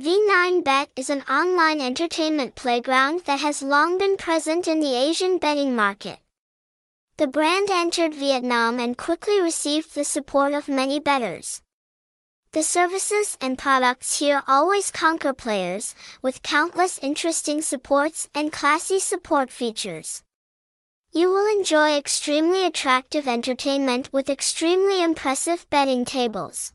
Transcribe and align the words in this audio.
V9Bet 0.00 0.90
is 0.94 1.10
an 1.10 1.22
online 1.22 1.80
entertainment 1.80 2.54
playground 2.54 3.22
that 3.24 3.40
has 3.40 3.64
long 3.64 3.98
been 3.98 4.16
present 4.16 4.68
in 4.68 4.78
the 4.78 4.94
Asian 4.94 5.38
betting 5.38 5.74
market. 5.74 6.20
The 7.16 7.26
brand 7.26 7.68
entered 7.68 8.14
Vietnam 8.14 8.78
and 8.78 8.96
quickly 8.96 9.40
received 9.40 9.96
the 9.96 10.04
support 10.04 10.54
of 10.54 10.68
many 10.68 11.00
bettors. 11.00 11.62
The 12.52 12.62
services 12.62 13.36
and 13.40 13.58
products 13.58 14.20
here 14.20 14.44
always 14.46 14.92
conquer 14.92 15.32
players, 15.32 15.96
with 16.22 16.44
countless 16.44 17.00
interesting 17.00 17.60
supports 17.60 18.28
and 18.32 18.52
classy 18.52 19.00
support 19.00 19.50
features. 19.50 20.22
You 21.10 21.28
will 21.28 21.58
enjoy 21.58 21.96
extremely 21.96 22.64
attractive 22.64 23.26
entertainment 23.26 24.12
with 24.12 24.30
extremely 24.30 25.02
impressive 25.02 25.66
betting 25.70 26.04
tables. 26.04 26.72